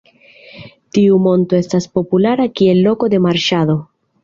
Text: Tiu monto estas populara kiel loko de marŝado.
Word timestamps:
Tiu 0.97 1.19
monto 1.25 1.59
estas 1.65 1.87
populara 1.99 2.49
kiel 2.61 2.83
loko 2.89 3.13
de 3.15 3.23
marŝado. 3.29 3.79